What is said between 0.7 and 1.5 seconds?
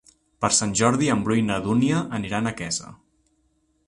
Jordi en Bru i